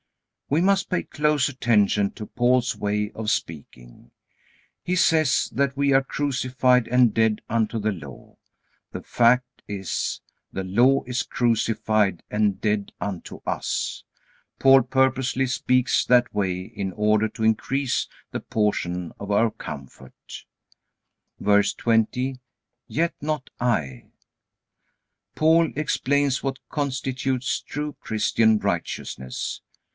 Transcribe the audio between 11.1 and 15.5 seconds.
crucified and dead unto us. Paul purposely